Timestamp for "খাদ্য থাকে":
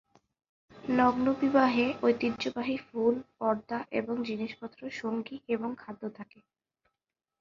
5.77-6.39